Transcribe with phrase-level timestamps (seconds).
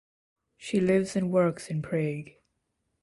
[0.57, 2.31] She lives and works in Prague